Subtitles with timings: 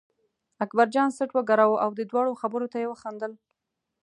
[0.63, 3.31] اکبرجان څټ و ګراوه او د دواړو خبرو ته یې وخندل.